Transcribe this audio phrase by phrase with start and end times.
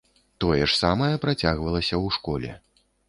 [0.45, 2.51] Тое ж самае працягвалася ў школе.